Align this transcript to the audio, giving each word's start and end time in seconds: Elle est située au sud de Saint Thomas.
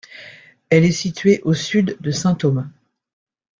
Elle 0.71 0.83
est 0.83 0.91
située 0.91 1.41
au 1.43 1.53
sud 1.53 1.95
de 1.99 2.09
Saint 2.09 2.33
Thomas. 2.33 2.65